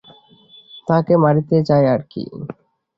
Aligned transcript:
তাহাকে 0.87 1.13
মারিতে 1.23 1.57
যায় 1.69 1.87
আর 1.93 2.01
কি। 2.11 2.23